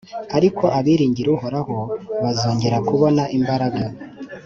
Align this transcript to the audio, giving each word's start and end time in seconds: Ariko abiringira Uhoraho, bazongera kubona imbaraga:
Ariko 0.37 0.63
abiringira 0.77 1.29
Uhoraho, 1.37 1.77
bazongera 2.23 2.77
kubona 2.87 3.23
imbaraga: 3.37 3.83